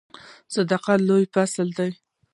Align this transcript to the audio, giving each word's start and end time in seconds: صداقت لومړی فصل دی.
صداقت 0.55 0.99
لومړی 1.07 1.25
فصل 1.33 1.67
دی. 1.77 1.91